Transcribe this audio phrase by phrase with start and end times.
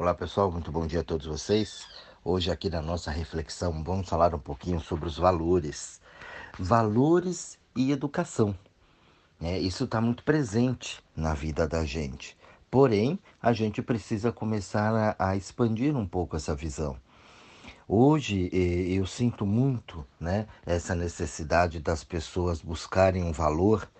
[0.00, 1.84] Olá pessoal, muito bom dia a todos vocês.
[2.24, 6.00] Hoje aqui na nossa reflexão vamos falar um pouquinho sobre os valores.
[6.56, 8.56] Valores e educação.
[9.40, 12.38] É, isso está muito presente na vida da gente.
[12.70, 16.96] Porém, a gente precisa começar a, a expandir um pouco essa visão.
[17.88, 23.90] Hoje eu sinto muito né, essa necessidade das pessoas buscarem um valor,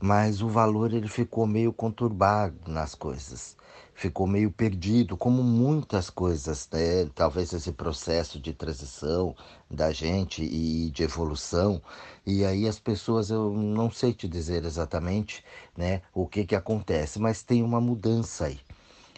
[0.00, 3.56] mas o valor ele ficou meio conturbado nas coisas
[3.94, 7.06] ficou meio perdido, como muitas coisas, né?
[7.14, 9.34] talvez esse processo de transição
[9.70, 11.80] da gente e de evolução.
[12.26, 15.44] E aí as pessoas, eu não sei te dizer exatamente
[15.76, 18.58] né, o que, que acontece, mas tem uma mudança aí.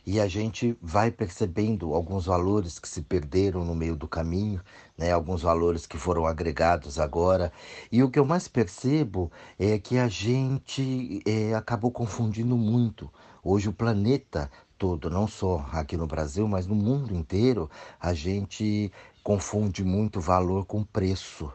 [0.06, 4.62] E a gente vai percebendo alguns valores que se perderam no meio do caminho,
[4.96, 5.10] né?
[5.10, 7.52] alguns valores que foram agregados agora.
[7.90, 13.10] E o que eu mais percebo é que a gente é, acabou confundindo muito.
[13.42, 14.48] Hoje o planeta
[14.78, 17.68] todo, não só aqui no Brasil, mas no mundo inteiro,
[18.00, 18.92] a gente
[19.24, 21.52] confunde muito valor com preço.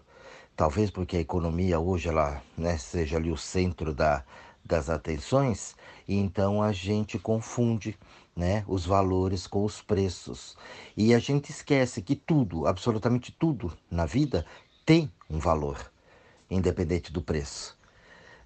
[0.57, 4.25] Talvez porque a economia hoje ela né, seja ali o centro da,
[4.63, 5.75] das atenções,
[6.07, 7.97] então a gente confunde
[8.35, 10.55] né, os valores com os preços.
[10.95, 14.45] E a gente esquece que tudo, absolutamente tudo na vida
[14.85, 15.91] tem um valor,
[16.49, 17.77] independente do preço.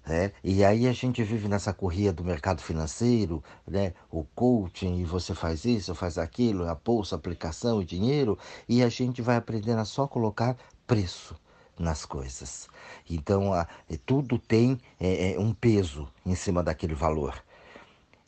[0.06, 0.32] Né?
[0.42, 3.92] E aí a gente vive nessa corrida do mercado financeiro, né?
[4.10, 8.88] o coaching, e você faz isso, faz aquilo, a bolsa, aplicação, o dinheiro, e a
[8.88, 11.34] gente vai aprendendo a só colocar preço
[11.78, 12.68] nas coisas.
[13.08, 13.66] Então, a,
[14.04, 17.34] tudo tem é, é, um peso em cima daquele valor.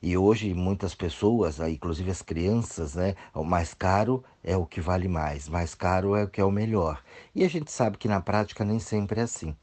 [0.01, 5.09] E hoje muitas pessoas, inclusive as crianças, né, o mais caro é o que vale
[5.09, 7.03] mais, mais caro é o que é o melhor.
[7.35, 9.57] E a gente sabe que na prática nem sempre é assim.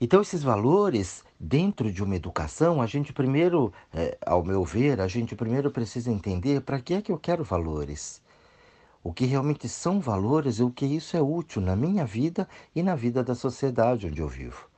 [0.00, 5.08] Então, esses valores, dentro de uma educação, a gente primeiro, é, ao meu ver, a
[5.08, 8.22] gente primeiro precisa entender para que é que eu quero valores.
[9.02, 12.82] O que realmente são valores e o que isso é útil na minha vida e
[12.82, 14.69] na vida da sociedade onde eu vivo.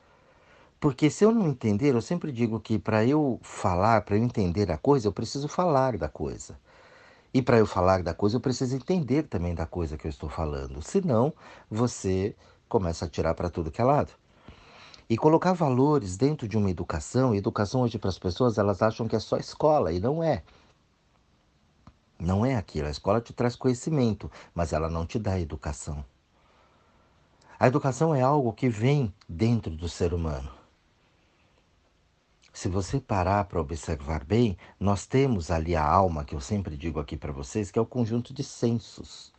[0.83, 4.69] Porque se eu não entender, eu sempre digo que para eu falar, para eu entender
[4.73, 6.59] a coisa, eu preciso falar da coisa.
[7.33, 10.29] E para eu falar da coisa, eu preciso entender também da coisa que eu estou
[10.29, 10.83] falando.
[10.83, 11.33] Senão,
[11.71, 12.35] você
[12.69, 14.11] começa a tirar para tudo que é lado.
[15.09, 19.15] E colocar valores dentro de uma educação, educação hoje para as pessoas, elas acham que
[19.15, 20.43] é só escola, e não é.
[22.19, 22.89] Não é aquilo.
[22.89, 26.05] A escola te traz conhecimento, mas ela não te dá educação.
[27.57, 30.62] A educação é algo que vem dentro do ser humano.
[32.53, 37.01] Se você parar para observar bem, nós temos ali a alma, que eu sempre digo
[37.01, 39.33] aqui para vocês, que é o conjunto de sensos.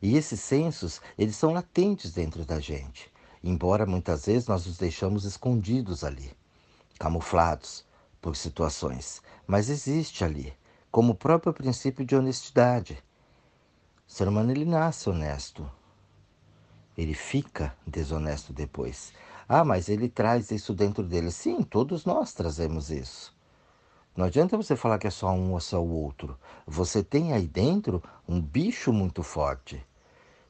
[0.00, 3.10] E esses sensos, eles são latentes dentro da gente
[3.42, 6.32] embora muitas vezes nós os deixamos escondidos ali,
[6.98, 7.84] camuflados
[8.20, 9.22] por situações.
[9.46, 10.52] Mas existe ali,
[10.90, 13.02] como o próprio princípio de honestidade.
[14.06, 15.70] O ser humano ele nasce honesto.
[16.96, 19.12] Ele fica desonesto depois.
[19.48, 21.30] Ah, mas ele traz isso dentro dele.
[21.30, 23.34] Sim, todos nós trazemos isso.
[24.16, 26.38] Não adianta você falar que é só um ou só o outro.
[26.66, 29.84] Você tem aí dentro um bicho muito forte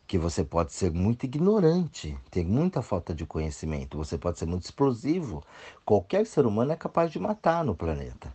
[0.06, 4.62] que você pode ser muito ignorante, ter muita falta de conhecimento, você pode ser muito
[4.62, 5.42] explosivo.
[5.84, 8.32] Qualquer ser humano é capaz de matar no planeta.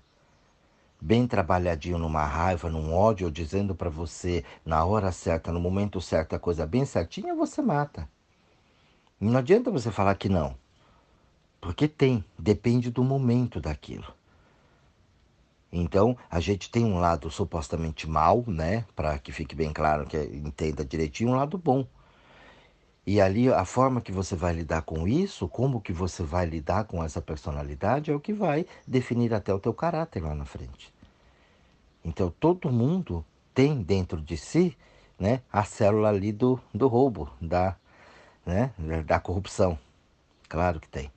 [1.01, 6.35] Bem trabalhadinho numa raiva, num ódio, dizendo para você na hora certa, no momento certo,
[6.35, 8.07] a coisa bem certinha, você mata.
[9.21, 10.55] Não adianta você falar que não,
[11.61, 14.11] porque tem, depende do momento daquilo.
[15.71, 18.83] Então, a gente tem um lado supostamente mal, né?
[18.95, 21.85] Para que fique bem claro, que entenda direitinho, um lado bom.
[23.05, 26.85] E ali a forma que você vai lidar com isso, como que você vai lidar
[26.85, 30.91] com essa personalidade, é o que vai definir até o teu caráter lá na frente.
[32.03, 34.75] Então, todo mundo tem dentro de si
[35.19, 37.75] né, a célula ali do, do roubo, da,
[38.45, 38.71] né,
[39.05, 39.77] da corrupção.
[40.49, 41.11] Claro que tem.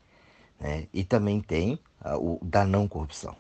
[0.61, 0.87] Né?
[0.93, 1.79] E também tem
[2.19, 3.37] o da não corrupção.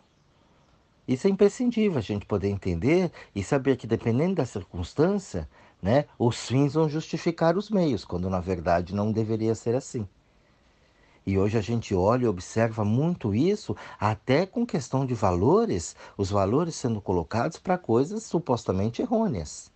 [1.07, 5.49] Isso é imprescindível a gente poder entender e saber que, dependendo da circunstância,
[5.83, 10.09] né, os fins vão justificar os meios, quando na verdade não deveria ser assim.
[11.27, 16.31] E hoje a gente olha e observa muito isso, até com questão de valores, os
[16.31, 19.71] valores sendo colocados para coisas supostamente errôneas.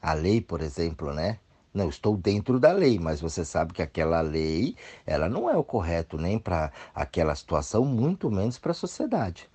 [0.00, 1.38] A lei, por exemplo, né?
[1.78, 4.74] Não, estou dentro da lei, mas você sabe que aquela lei,
[5.06, 9.48] ela não é o correto nem para aquela situação, muito menos para a sociedade.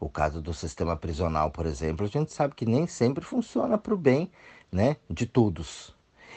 [0.00, 3.94] O caso do sistema prisional, por exemplo, a gente sabe que nem sempre funciona para
[3.94, 4.28] o bem
[4.72, 5.94] né, de todos.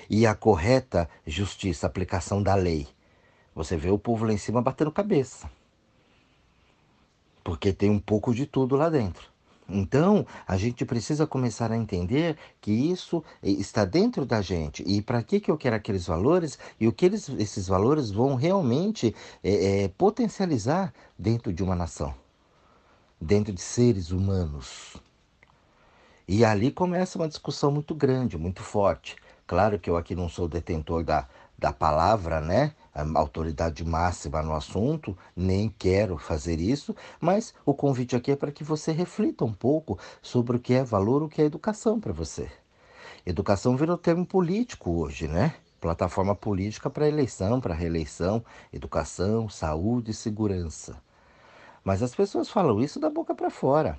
[0.07, 2.87] E a correta justiça, aplicação da lei.
[3.55, 5.49] Você vê o povo lá em cima batendo cabeça.
[7.43, 9.34] Porque tem um pouco de tudo lá dentro.
[9.67, 14.83] Então, a gente precisa começar a entender que isso está dentro da gente.
[14.85, 18.35] E para que, que eu quero aqueles valores e o que eles, esses valores vão
[18.35, 22.13] realmente é, é, potencializar dentro de uma nação,
[23.19, 24.97] dentro de seres humanos.
[26.27, 29.15] E ali começa uma discussão muito grande, muito forte.
[29.47, 31.27] Claro que eu aqui não sou detentor da,
[31.57, 32.73] da palavra, né?
[32.93, 38.51] A autoridade máxima no assunto, nem quero fazer isso, mas o convite aqui é para
[38.51, 42.13] que você reflita um pouco sobre o que é valor, o que é educação para
[42.13, 42.49] você.
[43.25, 45.55] Educação virou termo político hoje, né?
[45.81, 50.95] Plataforma política para eleição, para reeleição, educação, saúde e segurança.
[51.83, 53.97] Mas as pessoas falam isso da boca para fora.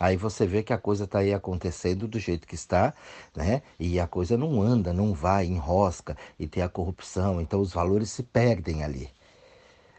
[0.00, 2.94] Aí você vê que a coisa está aí acontecendo do jeito que está,
[3.36, 3.60] né?
[3.78, 7.38] E a coisa não anda, não vai, enrosca e tem a corrupção.
[7.38, 9.10] Então os valores se perdem ali.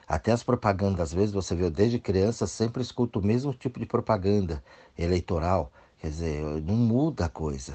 [0.08, 3.86] Até as propagandas, às vezes você vê, desde criança sempre escuto o mesmo tipo de
[3.86, 4.64] propaganda
[4.98, 5.72] eleitoral.
[6.00, 7.74] Quer dizer, não muda a coisa.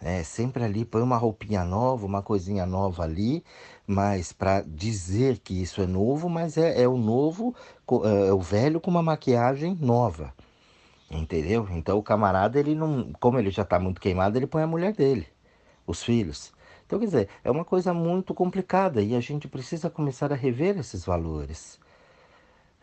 [0.00, 3.44] É sempre ali põe uma roupinha nova, uma coisinha nova ali,
[3.86, 7.54] mas para dizer que isso é novo, mas é, é o novo,
[8.04, 10.32] é, é o velho com uma maquiagem nova.
[11.10, 11.68] Entendeu?
[11.70, 13.12] Então o camarada, ele não.
[13.20, 15.26] Como ele já está muito queimado, ele põe a mulher dele,
[15.86, 16.52] os filhos.
[16.84, 20.78] Então, quer dizer, é uma coisa muito complicada e a gente precisa começar a rever
[20.78, 21.80] esses valores.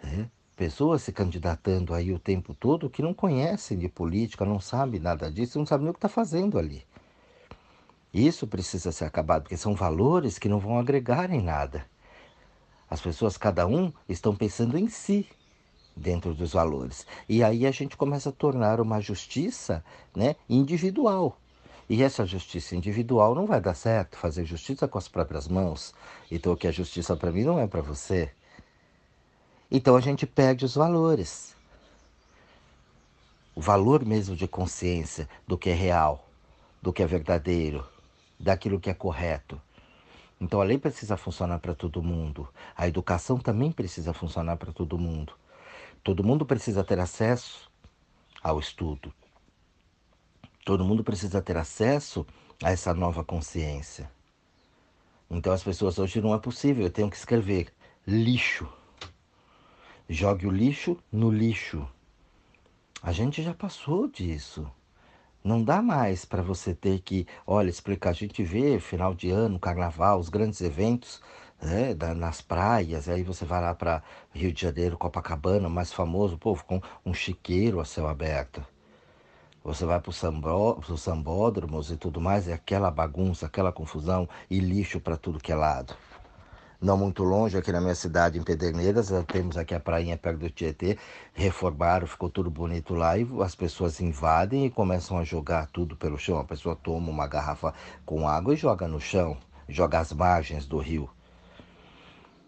[0.04, 0.30] Né?
[0.58, 5.32] Pessoas se candidatando aí o tempo todo que não conhecem de política, não sabem nada
[5.32, 6.86] disso, não sabem nem o que está fazendo ali.
[8.14, 11.86] Isso precisa ser acabado, porque são valores que não vão agregar em nada.
[12.90, 15.28] As pessoas, cada um, estão pensando em si,
[15.96, 17.06] dentro dos valores.
[17.28, 19.84] E aí a gente começa a tornar uma justiça
[20.16, 21.38] né, individual.
[21.90, 25.94] E essa justiça individual não vai dar certo, fazer justiça com as próprias mãos.
[26.32, 28.32] Então, o que é justiça para mim não é para você.
[29.70, 31.56] Então, a gente perde os valores.
[33.54, 36.28] O valor mesmo de consciência do que é real,
[36.82, 37.86] do que é verdadeiro,
[38.40, 39.62] daquilo que é correto.
[40.40, 42.48] Então, a lei precisa funcionar para todo mundo.
[42.76, 45.34] A educação também precisa funcionar para todo mundo.
[46.04, 47.72] Todo mundo precisa ter acesso
[48.44, 49.14] ao estudo.
[50.66, 52.26] Todo mundo precisa ter acesso
[52.62, 54.12] a essa nova consciência.
[55.32, 57.74] Então as pessoas hoje não é possível, eu tenho que escrever
[58.06, 58.68] lixo.
[60.10, 61.88] Jogue o lixo no lixo.
[63.02, 64.70] A gente já passou disso.
[65.42, 68.10] Não dá mais para você ter que, olha, explicar.
[68.10, 71.22] A gente vê final de ano, carnaval, os grandes eventos
[71.64, 76.38] né, da, nas praias, aí você vai lá para Rio de Janeiro, Copacabana, mais famoso,
[76.38, 78.64] povo, com um chiqueiro a céu aberto.
[79.64, 85.00] Você vai para os sambódromos e tudo mais, é aquela bagunça, aquela confusão e lixo
[85.00, 85.96] para tudo que é lado.
[86.82, 90.50] Não muito longe, aqui na minha cidade, em Pederneiras, temos aqui a prainha perto do
[90.50, 90.98] Tietê,
[91.34, 96.18] reformaram, ficou tudo bonito lá e as pessoas invadem e começam a jogar tudo pelo
[96.18, 96.38] chão.
[96.38, 97.74] A pessoa toma uma garrafa
[98.06, 99.38] com água e joga no chão,
[99.70, 101.10] joga às margens do rio.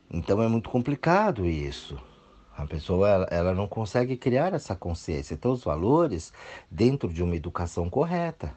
[0.10, 2.00] Então é muito complicado isso.
[2.57, 5.34] A pessoa ela, ela não consegue criar essa consciência.
[5.34, 6.31] Então, os valores
[6.72, 8.56] dentro de uma educação correta.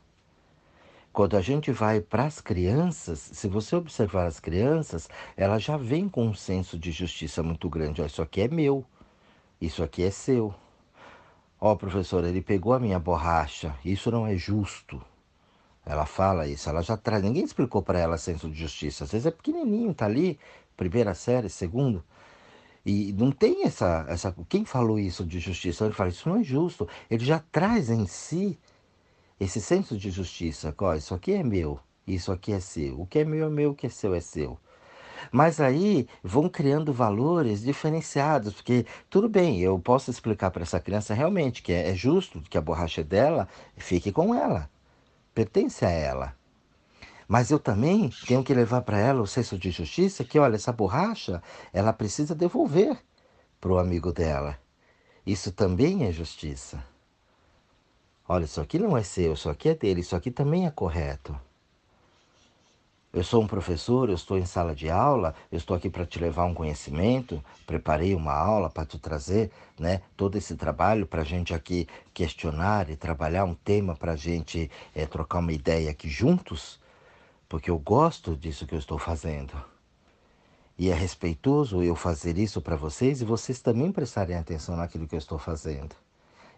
[1.12, 6.09] Quando a gente vai para as crianças, se você observar as crianças, elas já vêm
[6.09, 8.01] com um senso de justiça muito grande.
[8.01, 8.85] Ó, isso aqui é meu,
[9.61, 10.55] isso aqui é seu.
[11.61, 15.03] Ó, professor, ele pegou a minha borracha, isso não é justo.
[15.84, 17.25] Ela fala isso, ela já traz.
[17.25, 19.03] Ninguém explicou para ela senso de justiça.
[19.03, 20.39] Às vezes é pequenininho, tá ali,
[20.79, 22.03] primeira série, segundo.
[22.87, 24.35] E não tem essa, essa.
[24.49, 25.85] Quem falou isso de justiça?
[25.85, 26.89] Ele fala, isso não é justo.
[27.11, 28.58] Ele já traz em si
[29.39, 30.75] esse senso de justiça.
[30.79, 33.01] Ó, isso aqui é meu, isso aqui é seu.
[33.01, 34.58] O que é meu é meu, o que é seu é seu.
[35.32, 41.13] Mas aí vão criando valores diferenciados, porque tudo bem, eu posso explicar para essa criança
[41.13, 44.70] realmente que é, é justo que a borracha dela fique com ela,
[45.35, 46.38] pertence a ela.
[47.29, 50.73] Mas eu também tenho que levar para ela o senso de justiça que, olha, essa
[50.73, 51.43] borracha,
[51.75, 52.99] ela precisa devolver
[53.61, 54.58] para o amigo dela.
[55.27, 56.82] Isso também é justiça.
[58.27, 61.39] Olha, isso aqui não é seu, isso aqui é dele, isso aqui também é correto.
[63.13, 66.19] Eu sou um professor, eu estou em sala de aula, eu estou aqui para te
[66.19, 71.25] levar um conhecimento, preparei uma aula para te trazer né, todo esse trabalho para a
[71.25, 76.08] gente aqui questionar e trabalhar um tema para a gente é, trocar uma ideia aqui
[76.08, 76.78] juntos
[77.48, 79.55] porque eu gosto disso que eu estou fazendo.
[80.78, 85.14] E é respeitoso eu fazer isso para vocês e vocês também prestarem atenção naquilo que
[85.14, 85.96] eu estou fazendo.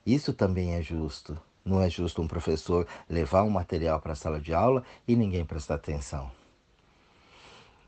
[0.04, 1.40] Isso também é justo.
[1.64, 5.44] Não é justo um professor levar um material para a sala de aula e ninguém
[5.44, 6.30] prestar atenção.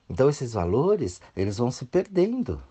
[0.09, 2.62] Então esses valores, eles vão se perdendo.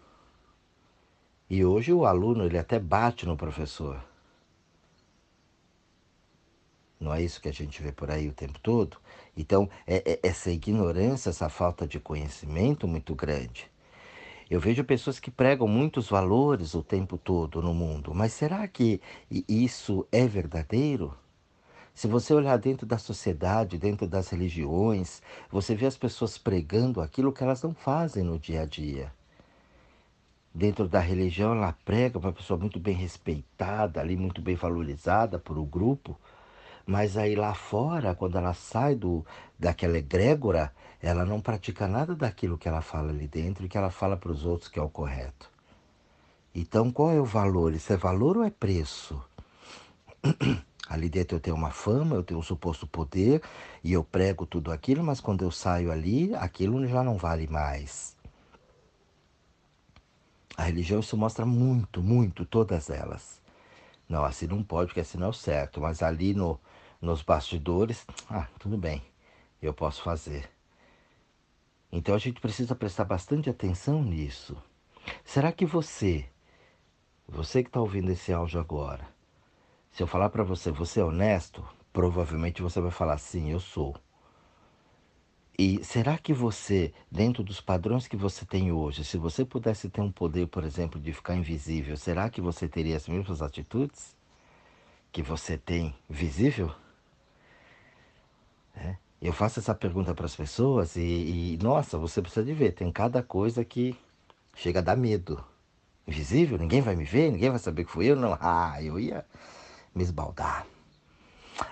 [1.49, 4.01] E hoje o aluno, ele até bate no professor.
[7.01, 8.97] Não é isso que a gente vê por aí o tempo todo?
[9.35, 13.71] Então, é, é essa ignorância, essa falta de conhecimento muito grande.
[14.47, 19.01] Eu vejo pessoas que pregam muitos valores o tempo todo no mundo, mas será que
[19.49, 21.17] isso é verdadeiro?
[21.93, 27.31] Se você olhar dentro da sociedade, dentro das religiões, você vê as pessoas pregando aquilo
[27.31, 29.11] que elas não fazem no dia a dia.
[30.53, 35.57] Dentro da religião, ela prega uma pessoa muito bem respeitada, ali muito bem valorizada por
[35.57, 36.19] o um grupo,
[36.85, 39.25] mas aí lá fora, quando ela sai do,
[39.57, 43.89] daquela egrégora, ela não pratica nada daquilo que ela fala ali dentro e que ela
[43.89, 45.49] fala para os outros que é o correto.
[46.53, 47.73] Então, qual é o valor?
[47.73, 49.23] Isso é valor ou é preço?
[50.89, 53.41] Ali dentro eu tenho uma fama, eu tenho um suposto poder
[53.81, 58.13] e eu prego tudo aquilo, mas quando eu saio ali, aquilo já não vale mais.
[60.57, 63.39] A religião isso mostra muito, muito, todas elas.
[64.09, 65.79] Não, assim não pode, porque assim não é o certo.
[65.79, 66.59] Mas ali no,
[67.01, 69.01] nos bastidores, ah, tudo bem,
[69.61, 70.49] eu posso fazer.
[71.91, 74.55] Então a gente precisa prestar bastante atenção nisso.
[75.25, 76.25] Será que você,
[77.27, 79.07] você que está ouvindo esse áudio agora,
[79.91, 81.67] se eu falar para você, você é honesto?
[81.91, 83.95] Provavelmente você vai falar sim, eu sou.
[85.57, 90.01] E será que você, dentro dos padrões que você tem hoje, se você pudesse ter
[90.01, 94.15] um poder, por exemplo, de ficar invisível, será que você teria as mesmas atitudes
[95.11, 96.73] que você tem visível?
[98.81, 98.95] É.
[99.21, 101.01] Eu faço essa pergunta para as pessoas e,
[101.53, 103.95] e, nossa, você precisa de ver, tem cada coisa que
[104.55, 105.43] chega a dar medo.
[106.07, 106.57] Invisível?
[106.57, 107.31] Ninguém vai me ver?
[107.31, 108.15] Ninguém vai saber que fui eu?
[108.15, 108.37] Não.
[108.41, 109.23] Ah, eu ia
[109.93, 110.65] me esbaldar.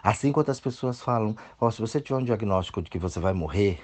[0.04, 3.34] Assim quanto as pessoas falam, oh, se você tiver um diagnóstico de que você vai
[3.34, 3.82] morrer,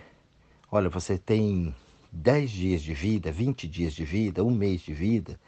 [0.71, 1.73] olha, você tem
[2.11, 5.39] 10 dias de vida, 20 dias de vida, um mês de vida,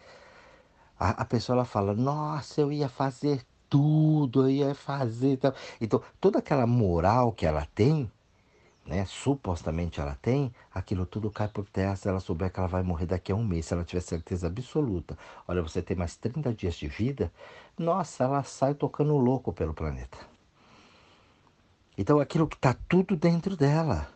[1.00, 5.40] a, a pessoa ela fala, nossa, eu ia fazer tudo, eu ia fazer.
[5.80, 8.12] Então, toda aquela moral que ela tem,
[8.86, 12.84] né, supostamente ela tem, aquilo tudo cai por terra se ela souber que ela vai
[12.84, 15.18] morrer daqui a um mês, se ela tiver certeza absoluta.
[15.48, 17.32] Olha, você tem mais 30 dias de vida,
[17.78, 20.18] nossa, ela sai tocando louco pelo planeta.
[21.98, 24.08] Então aquilo que está tudo dentro dela.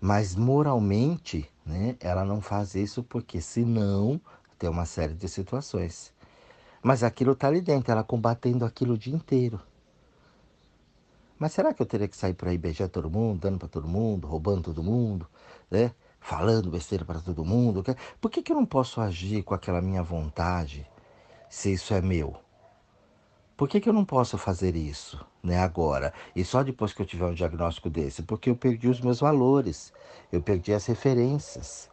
[0.00, 4.20] Mas moralmente, né, ela não faz isso porque senão
[4.58, 6.12] tem uma série de situações.
[6.82, 9.60] Mas aquilo está ali dentro, ela combatendo aquilo o dia inteiro.
[11.38, 13.88] Mas será que eu teria que sair por aí beijando todo mundo, dando para todo
[13.88, 15.26] mundo, roubando todo mundo,
[15.70, 15.92] né?
[16.20, 17.84] Falando besteira para todo mundo?
[18.20, 20.86] Por que, que eu não posso agir com aquela minha vontade
[21.48, 22.36] se isso é meu?
[23.56, 26.12] Por que, que eu não posso fazer isso né, agora?
[26.34, 28.22] E só depois que eu tiver um diagnóstico desse?
[28.22, 29.92] Porque eu perdi os meus valores,
[30.32, 31.91] eu perdi as referências.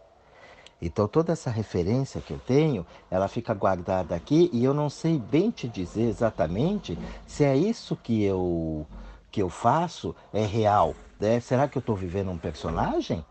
[0.82, 5.18] Então toda essa referência que eu tenho, ela fica guardada aqui e eu não sei
[5.18, 8.88] bem te dizer exatamente se é isso que eu
[9.32, 10.96] que eu faço é real.
[11.20, 11.40] Né?
[11.40, 13.24] Será que eu estou vivendo um personagem?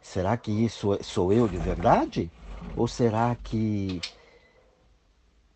[0.00, 2.30] Será que isso é, sou eu de verdade?
[2.76, 4.00] Ou será que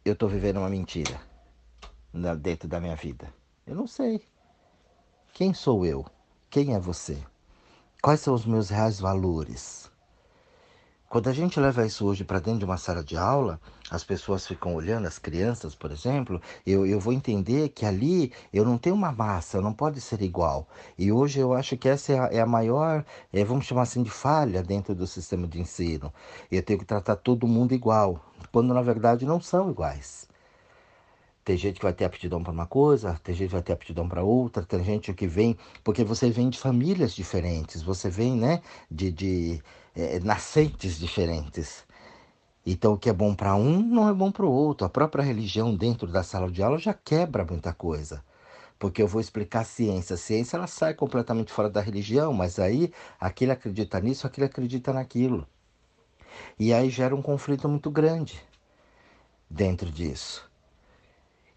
[0.05, 1.21] eu estou vivendo uma mentira
[2.41, 3.33] dentro da minha vida?
[3.67, 4.27] Eu não sei.
[5.33, 6.05] Quem sou eu?
[6.51, 7.17] Quem é você?
[8.03, 9.92] Quais são os meus reais valores?
[11.13, 14.47] Quando a gente leva isso hoje para dentro de uma sala de aula, as pessoas
[14.47, 18.97] ficam olhando, as crianças, por exemplo, eu, eu vou entender que ali eu não tenho
[18.97, 20.67] uma massa, não pode ser igual.
[20.97, 24.03] E hoje eu acho que essa é a, é a maior, é, vamos chamar assim,
[24.03, 26.11] de falha dentro do sistema de ensino.
[26.51, 28.19] Eu tenho que tratar todo mundo igual,
[28.51, 30.32] quando na verdade não são iguais.
[31.45, 34.09] Tem gente que vai ter aptidão para uma coisa, tem gente que vai ter aptidão
[34.09, 38.63] para outra, tem gente que vem, porque você vem de famílias diferentes, você vem, né,
[38.89, 39.63] de, de
[39.95, 41.85] é, nascentes diferentes.
[42.65, 44.87] Então, o que é bom para um não é bom para o outro.
[44.87, 48.25] A própria religião dentro da sala de aula já quebra muita coisa.
[48.79, 50.15] Porque eu vou explicar a ciência.
[50.15, 54.93] A ciência ela sai completamente fora da religião, mas aí aquele acredita nisso, aquele acredita
[54.93, 55.47] naquilo.
[56.59, 58.41] E aí gera um conflito muito grande
[59.51, 60.52] dentro disso.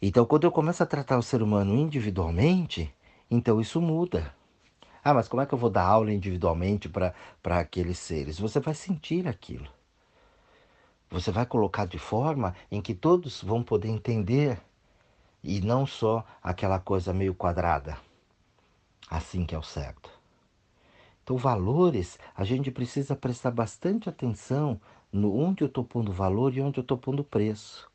[0.02, 2.94] Então, quando eu começo a tratar o ser humano individualmente,
[3.30, 4.34] então isso muda.
[5.04, 8.40] Ah, mas como é que eu vou dar aula individualmente para aqueles seres?
[8.40, 9.68] Você vai sentir aquilo.
[11.10, 14.60] Você vai colocar de forma em que todos vão poder entender
[15.44, 17.98] e não só aquela coisa meio quadrada.
[19.10, 20.10] Assim que é o certo.
[21.24, 24.80] Então, valores, a gente precisa prestar bastante atenção
[25.12, 27.90] no onde eu estou pondo valor e onde eu estou pondo preço.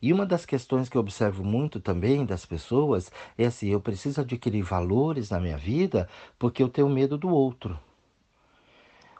[0.00, 4.20] E uma das questões que eu observo muito também das pessoas é assim: eu preciso
[4.20, 7.78] adquirir valores na minha vida porque eu tenho medo do outro.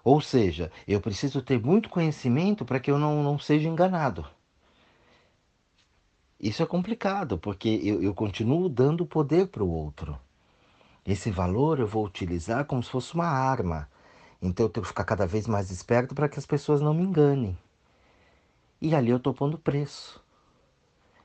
[0.04, 4.26] Ou seja, eu preciso ter muito conhecimento para que eu não, não seja enganado.
[6.38, 10.18] Isso é complicado, porque eu, eu continuo dando poder para o outro.
[11.06, 13.88] Esse valor eu vou utilizar como se fosse uma arma.
[14.40, 17.02] Então eu tenho que ficar cada vez mais esperto para que as pessoas não me
[17.02, 17.56] enganem.
[18.80, 20.23] E ali eu estou pondo preço.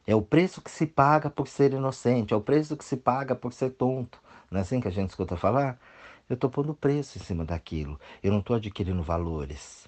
[0.09, 3.35] É o preço que se paga por ser inocente, é o preço que se paga
[3.35, 4.19] por ser tonto.
[4.49, 5.79] Não é assim que a gente escuta falar?
[6.27, 7.99] Eu estou pondo preço em cima daquilo.
[8.23, 9.87] Eu não estou adquirindo valores.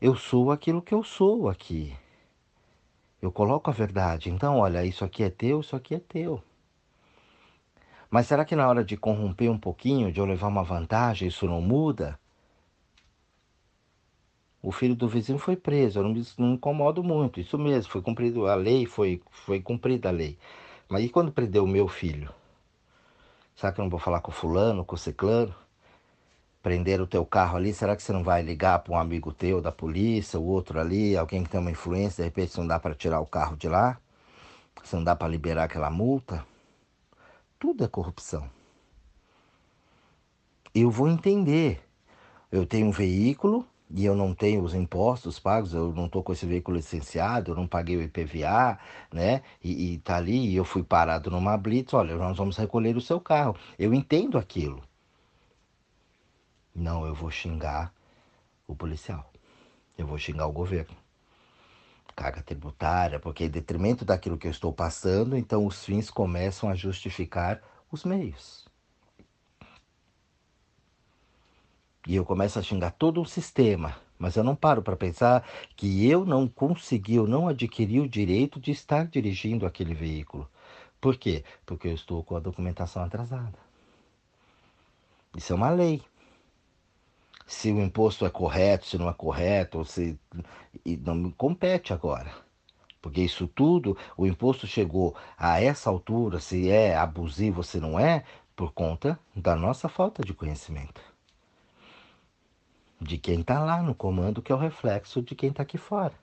[0.00, 1.92] Eu sou aquilo que eu sou aqui.
[3.20, 4.30] Eu coloco a verdade.
[4.30, 6.40] Então, olha, isso aqui é teu, isso aqui é teu.
[8.08, 11.48] Mas será que na hora de corromper um pouquinho, de eu levar uma vantagem, isso
[11.48, 12.16] não muda?
[14.62, 18.02] O filho do vizinho foi preso, eu não me, não incomodo muito, isso mesmo, foi
[18.02, 20.36] cumprido a lei, foi, foi cumprida a lei.
[20.88, 22.32] Mas e quando prendeu o meu filho?
[23.54, 25.54] Será que eu não vou falar com o fulano, com o ciclano?
[26.60, 29.60] Prender o teu carro ali, será que você não vai ligar para um amigo teu
[29.60, 32.94] da polícia, o outro ali, alguém que tem uma influência, de repente não dá para
[32.94, 33.98] tirar o carro de lá?
[34.82, 36.44] Se não dá para liberar aquela multa?
[37.58, 38.48] Tudo é corrupção.
[40.74, 41.80] Eu vou entender.
[42.50, 46.32] Eu tenho um veículo e eu não tenho os impostos pagos, eu não estou com
[46.32, 48.78] esse veículo licenciado, eu não paguei o IPVA,
[49.12, 49.42] né?
[49.62, 53.00] E, e tá ali, e eu fui parado numa blitz, olha, nós vamos recolher o
[53.00, 53.56] seu carro.
[53.78, 54.82] Eu entendo aquilo.
[56.74, 57.92] Não, eu vou xingar
[58.66, 59.30] o policial.
[59.96, 60.96] Eu vou xingar o governo
[62.18, 66.74] carga tributária, porque em detrimento daquilo que eu estou passando, então os fins começam a
[66.74, 68.67] justificar os meios.
[72.08, 75.46] E eu começo a xingar todo um sistema, mas eu não paro para pensar
[75.76, 80.48] que eu não consegui, eu não adquiri o direito de estar dirigindo aquele veículo.
[80.98, 81.44] Por quê?
[81.66, 83.58] Porque eu estou com a documentação atrasada.
[85.36, 86.02] Isso é uma lei
[87.46, 90.18] se o imposto é correto, se não é correto, se
[91.02, 92.32] não me compete agora.
[93.02, 98.24] Porque isso tudo, o imposto chegou a essa altura, se é abusivo se não é,
[98.56, 101.17] por conta da nossa falta de conhecimento.
[103.00, 106.14] De quem está lá no comando, que é o reflexo de quem está aqui fora.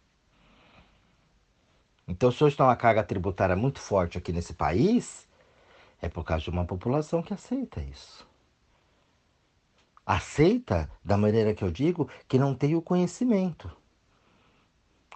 [2.08, 5.28] Então, se hoje está uma carga tributária muito forte aqui nesse país,
[6.02, 8.28] é por causa de uma população que aceita isso
[10.06, 13.72] aceita da maneira que eu digo que não tem o conhecimento.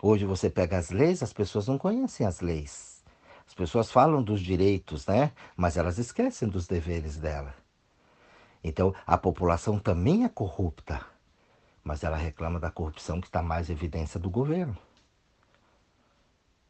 [0.02, 3.04] Hoje você pega as leis, as pessoas não conhecem as leis.
[3.46, 5.32] As pessoas falam dos direitos, né?
[5.56, 7.54] Mas elas esquecem dos deveres dela.
[8.64, 11.06] Então a população também é corrupta,
[11.90, 14.78] mas ela reclama da corrupção que está mais evidência do governo.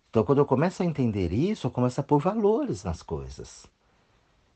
[0.10, 3.68] Então, quando eu começo a entender isso, eu começo a pôr valores nas coisas.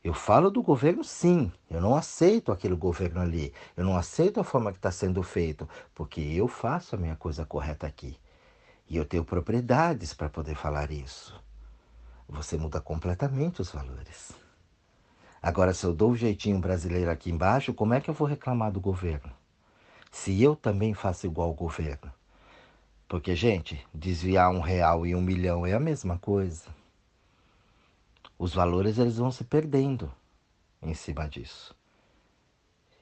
[0.01, 1.51] Eu falo do governo, sim.
[1.69, 3.53] Eu não aceito aquele governo ali.
[3.75, 7.45] Eu não aceito a forma que está sendo feito, porque eu faço a minha coisa
[7.45, 8.17] correta aqui.
[8.89, 11.37] E eu tenho propriedades para poder falar isso.
[12.29, 14.31] Você muda completamente os valores.
[15.41, 18.25] Agora, se eu dou o um jeitinho brasileiro aqui embaixo, como é que eu vou
[18.25, 19.42] reclamar do governo?
[20.13, 22.09] Se eu também faço igual ao governo.
[23.09, 26.71] Porque, gente, desviar um real e um milhão é a mesma coisa
[28.43, 30.11] os valores eles vão se perdendo
[30.81, 31.73] em cima disso.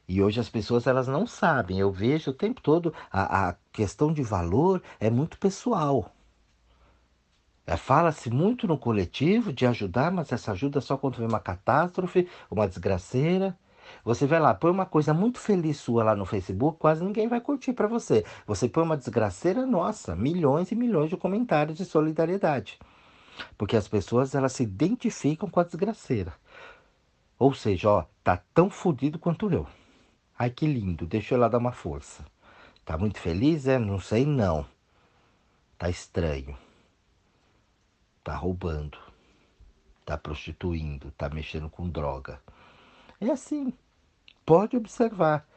[0.08, 1.80] E hoje as pessoas elas não sabem.
[1.80, 6.14] Eu vejo o tempo todo a, a questão de valor é muito pessoal.
[7.66, 12.30] É, Fala-se muito no coletivo de ajudar, mas essa ajuda só quando vem uma catástrofe,
[12.50, 13.58] uma desgraceira.
[14.04, 17.40] Você vai lá, põe uma coisa muito feliz sua lá no Facebook, quase ninguém vai
[17.42, 18.26] curtir para você.
[18.48, 22.80] Você põe uma desgraceira, nossa, milhões e milhões de comentários de solidariedade.
[23.58, 26.34] Porque as pessoas elas se identificam com a desgraceira.
[27.38, 29.68] Ou seja, ó, tá tão fodido quanto eu.
[30.38, 32.26] Ai que lindo, deixa eu lá dar uma força.
[32.84, 33.78] Tá muito feliz, é?
[33.80, 34.66] Não sei não.
[35.78, 36.58] Tá estranho.
[38.24, 38.98] Tá roubando.
[40.06, 42.42] Tá prostituindo, tá mexendo com droga.
[43.22, 43.74] É assim.
[44.46, 45.48] Pode observar.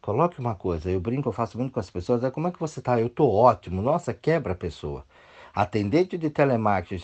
[0.00, 2.60] Coloque uma coisa, eu brinco, eu faço muito com as pessoas, é como é que
[2.60, 3.00] você tá?
[3.00, 3.82] Eu tô ótimo.
[3.82, 5.04] Nossa, quebra a pessoa
[5.56, 7.02] atendente de telemarketing.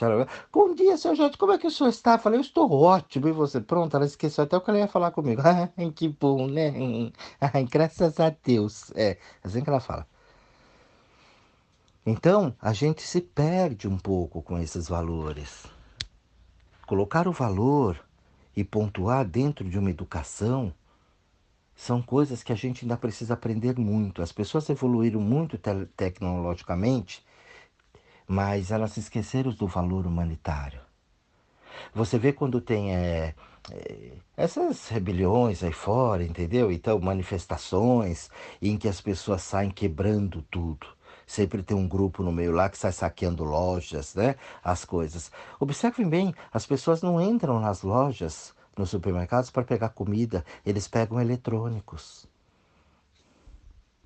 [0.52, 2.14] Bom dia, seu Jorge, como é que o senhor está?
[2.14, 3.26] Eu falei, eu estou ótimo.
[3.28, 3.60] E você?
[3.62, 5.40] Pronto, ela esqueceu até o que ela ia falar comigo.
[5.96, 6.70] que bom, né?
[7.70, 8.92] Graças a Deus.
[8.94, 10.06] É, assim que ela fala.
[12.04, 15.64] Então, a gente se perde um pouco com esses valores.
[16.86, 17.98] Colocar o valor
[18.56, 20.72] e pontuar dentro de uma educação
[21.74, 24.22] são coisas que a gente ainda precisa aprender muito.
[24.22, 27.24] As pessoas evoluíram muito te tecnologicamente
[28.26, 30.80] mas elas esqueceram do valor humanitário.
[31.94, 33.34] Você vê quando tem é,
[33.70, 36.72] é, essas rebeliões aí fora, entendeu?
[36.72, 40.86] Então, manifestações em que as pessoas saem quebrando tudo.
[41.32, 44.36] Sempre tem um grupo no meio lá que sai saqueando lojas, né?
[44.62, 45.32] As coisas.
[45.58, 51.18] Observem bem, as pessoas não entram nas lojas, nos supermercados para pegar comida, eles pegam
[51.18, 52.28] eletrônicos.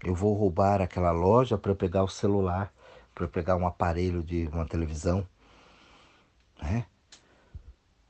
[0.04, 2.72] Eu vou roubar aquela loja para pegar o celular,
[3.12, 5.26] para pegar um aparelho de uma televisão,
[6.62, 6.86] né?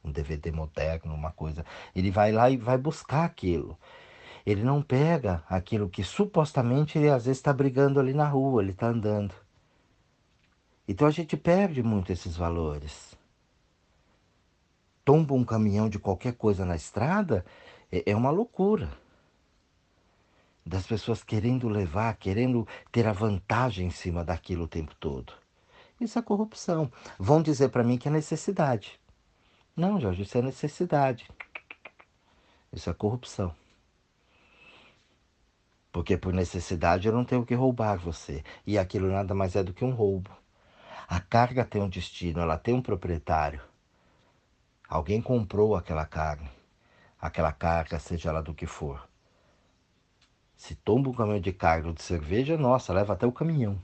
[0.05, 1.65] Um DVD moderno, uma coisa.
[1.95, 3.79] Ele vai lá e vai buscar aquilo.
[4.47, 8.71] Ele não pega aquilo que supostamente ele às vezes está brigando ali na rua, ele
[8.71, 9.35] está andando.
[10.87, 13.19] Então a gente perde muito esses valores.
[15.05, 17.45] Tomba um caminhão de qualquer coisa na estrada,
[17.91, 18.89] é, é uma loucura.
[20.65, 25.33] Das pessoas querendo levar, querendo ter a vantagem em cima daquilo o tempo todo.
[26.01, 26.91] Isso é corrupção.
[27.19, 29.01] Vão dizer para mim que é necessidade.
[29.77, 31.29] Não, Jorge, isso é necessidade.
[32.73, 33.55] Isso é corrupção.
[35.97, 38.45] Porque por necessidade eu não tenho que roubar você.
[38.67, 40.29] E aquilo nada mais é do que um roubo.
[41.09, 43.63] A carga tem um destino, ela tem um proprietário.
[44.87, 46.51] Alguém comprou aquela carne,
[47.19, 49.09] aquela carga, seja ela do que for.
[50.55, 53.83] Se tomba um caminhão de carne ou de cerveja, nossa, leva até o caminhão.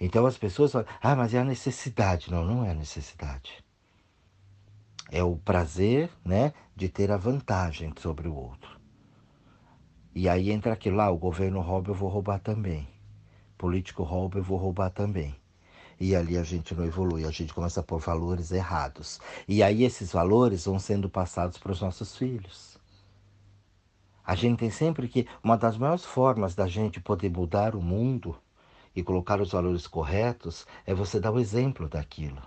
[0.00, 2.28] Então as pessoas falam, ah, mas é a necessidade.
[2.28, 3.64] Não, não é a necessidade.
[5.12, 8.79] É o prazer, né, de ter a vantagem sobre o outro.
[10.20, 12.86] E aí entra aquilo lá, o governo rouba, eu vou roubar também.
[13.56, 15.34] Político rouba, eu vou roubar também.
[15.98, 19.18] E ali a gente não evolui, a gente começa a pôr valores errados.
[19.48, 22.76] E aí esses valores vão sendo passados para os nossos filhos.
[24.22, 28.36] A gente tem sempre que uma das maiores formas da gente poder mudar o mundo
[28.94, 32.42] e colocar os valores corretos é você dar o exemplo daquilo.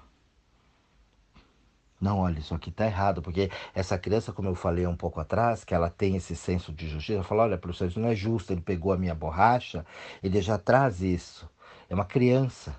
[2.04, 5.64] Não, olha, isso aqui está errado, porque essa criança, como eu falei um pouco atrás,
[5.64, 8.52] que ela tem esse senso de justiça, ela fala, olha, professor, isso não é justo,
[8.52, 9.86] ele pegou a minha borracha,
[10.22, 11.50] ele já traz isso.
[11.90, 12.76] É uma criança.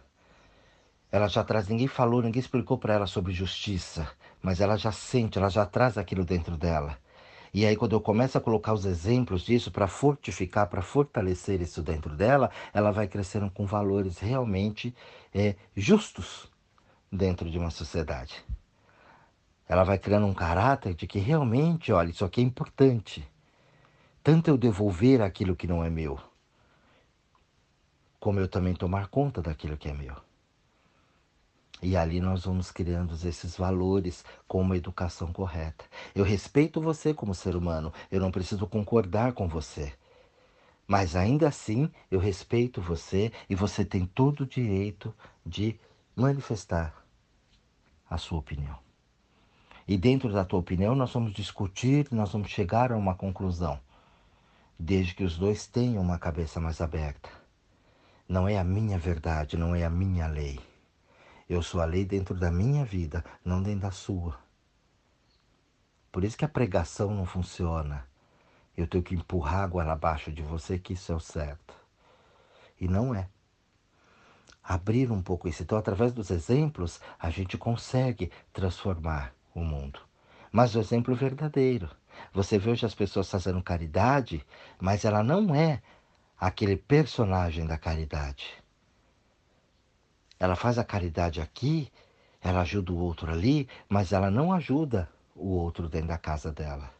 [1.10, 4.06] Ela já traz, ninguém falou, ninguém explicou para ela sobre justiça,
[4.42, 6.98] mas ela já sente, ela já traz aquilo dentro dela.
[7.54, 11.82] E aí, quando eu começo a colocar os exemplos disso para fortificar, para fortalecer isso
[11.82, 14.94] dentro dela, ela vai crescendo com valores realmente
[15.34, 16.52] é, justos
[17.10, 18.44] dentro de uma sociedade.
[19.68, 23.26] Ela vai criando um caráter de que realmente, olha, isso aqui é importante.
[24.22, 26.18] Tanto eu devolver aquilo que não é meu,
[28.20, 30.16] como eu também tomar conta daquilo que é meu.
[31.82, 35.84] E ali nós vamos criando esses valores com uma educação correta.
[36.14, 39.92] Eu respeito você como ser humano, eu não preciso concordar com você.
[40.86, 45.78] Mas ainda assim, eu respeito você e você tem todo o direito de
[46.16, 46.94] manifestar
[48.08, 48.83] a sua opinião.
[49.86, 53.78] E dentro da tua opinião, nós vamos discutir, nós vamos chegar a uma conclusão,
[54.78, 57.28] desde que os dois tenham uma cabeça mais aberta.
[58.26, 60.58] Não é a minha verdade, não é a minha lei.
[61.46, 64.38] Eu sou a lei dentro da minha vida, não dentro da sua.
[66.10, 68.08] Por isso que a pregação não funciona.
[68.74, 71.74] Eu tenho que empurrar água abaixo de você que isso é o certo.
[72.80, 73.28] E não é.
[74.62, 75.62] Abrir um pouco isso.
[75.62, 80.00] Então, através dos exemplos, a gente consegue transformar o mundo.
[80.50, 81.88] Mas o exemplo verdadeiro.
[82.32, 84.44] Você vê hoje as pessoas fazendo caridade,
[84.80, 85.80] mas ela não é
[86.38, 88.62] aquele personagem da caridade.
[90.38, 91.90] Ela faz a caridade aqui,
[92.40, 96.90] ela ajuda o outro ali, mas ela não ajuda o outro dentro da casa dela.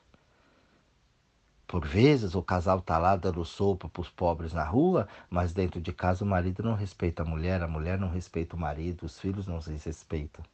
[1.66, 5.80] Por vezes o casal está lá dando sopa para os pobres na rua, mas dentro
[5.80, 9.18] de casa o marido não respeita a mulher, a mulher não respeita o marido, os
[9.18, 10.44] filhos não se respeitam.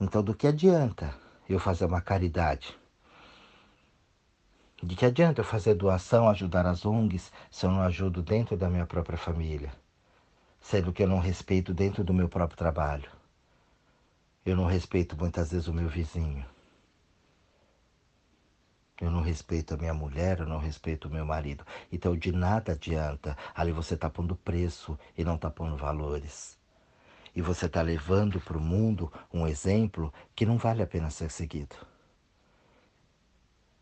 [0.00, 1.14] Então, do que adianta
[1.46, 2.74] eu fazer uma caridade?
[4.82, 8.70] De que adianta eu fazer doação, ajudar as ONGs, se eu não ajudo dentro da
[8.70, 9.70] minha própria família?
[10.58, 13.10] Sendo que eu não respeito dentro do meu próprio trabalho.
[14.44, 16.46] Eu não respeito muitas vezes o meu vizinho.
[18.98, 21.62] Eu não respeito a minha mulher, eu não respeito o meu marido.
[21.92, 23.36] Então de nada adianta.
[23.54, 26.59] Ali você está pondo preço e não está pondo valores
[27.34, 31.30] e você está levando para o mundo um exemplo que não vale a pena ser
[31.30, 31.76] seguido.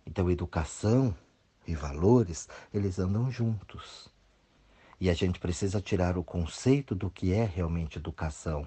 [0.07, 1.15] Então, educação
[1.67, 4.09] e valores, eles andam juntos.
[5.01, 8.67] E a gente precisa tirar o conceito do que é realmente educação.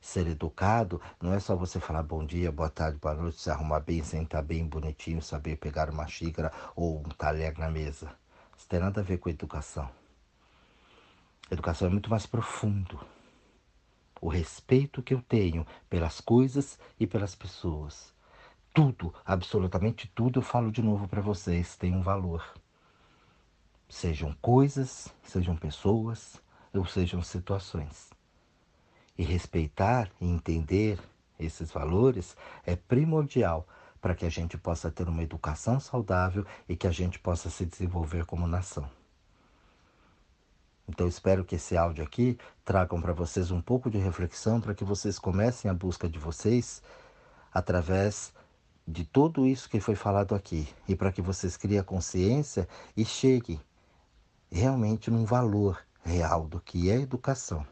[0.00, 3.80] Ser educado não é só você falar bom dia, boa tarde, boa noite, se arrumar
[3.80, 8.10] bem, sentar bem bonitinho, saber pegar uma xícara ou um talher na mesa.
[8.56, 9.88] Isso tem nada a ver com educação.
[11.50, 12.98] Educação é muito mais profundo
[14.20, 18.12] o respeito que eu tenho pelas coisas e pelas pessoas.
[18.72, 22.54] Tudo, absolutamente tudo, eu falo de novo para vocês, tem um valor.
[23.88, 26.40] Sejam coisas, sejam pessoas,
[26.72, 28.10] ou sejam situações.
[29.18, 30.98] E respeitar e entender
[31.38, 33.66] esses valores é primordial
[34.00, 37.66] para que a gente possa ter uma educação saudável e que a gente possa se
[37.66, 38.99] desenvolver como nação.
[40.90, 44.84] Então espero que esse áudio aqui tragam para vocês um pouco de reflexão para que
[44.84, 46.82] vocês comecem a busca de vocês
[47.54, 48.32] através
[48.86, 53.04] de tudo isso que foi falado aqui e para que vocês criem a consciência e
[53.04, 53.60] cheguem
[54.50, 57.64] realmente num valor real do que é educação.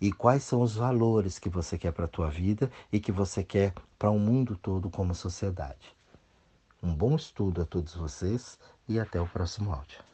[0.00, 3.42] E quais são os valores que você quer para a tua vida e que você
[3.42, 5.96] quer para o mundo todo como sociedade.
[6.80, 8.56] Um bom estudo a todos vocês
[8.88, 10.07] e até o próximo áudio.